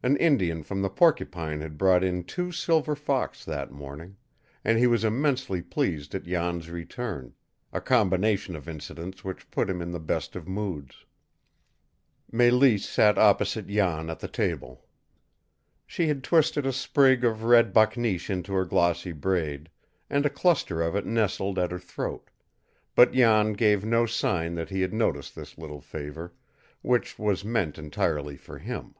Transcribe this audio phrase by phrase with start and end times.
[0.00, 4.16] An Indian from the Porcupine had brought in two silver fox that morning,
[4.64, 7.34] and he was immensely pleased at Jan's return
[7.72, 11.04] a combination of incidents which put him in the best of moods.
[12.32, 14.86] Mélisse sat opposite Jan at the table.
[15.84, 19.68] She had twisted a sprig of red bakneesh into her glossy braid,
[20.08, 22.30] and a cluster of it nestled at her throat,
[22.94, 26.32] but Jan gave no sign that he had noticed this little favor,
[26.82, 28.94] which was meant entirely for him.